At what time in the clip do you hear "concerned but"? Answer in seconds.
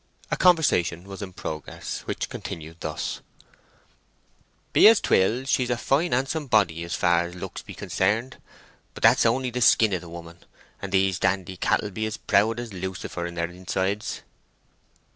7.75-9.03